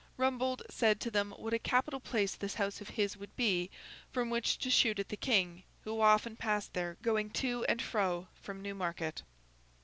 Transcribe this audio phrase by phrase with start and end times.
[0.17, 3.69] Rumbold said to them what a capital place this house of his would be
[4.09, 8.27] from which to shoot at the King, who often passed there going to and fro
[8.33, 9.21] from Newmarket.